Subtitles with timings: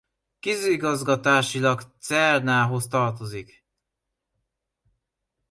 [0.39, 3.65] Közigazgatásilag Cernához tartozik.